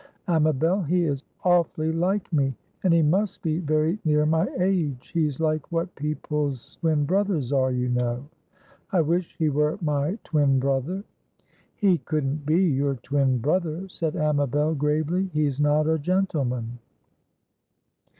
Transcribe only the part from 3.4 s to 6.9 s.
be very near my age. He's like what people's